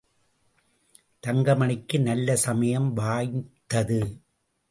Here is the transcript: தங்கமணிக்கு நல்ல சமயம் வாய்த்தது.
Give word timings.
தங்கமணிக்கு 1.23 1.99
நல்ல 1.99 2.35
சமயம் 2.35 2.97
வாய்த்தது. 2.97 4.01